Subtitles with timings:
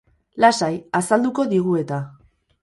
[0.45, 0.69] Lasai,
[1.01, 2.01] azalduko digu eta!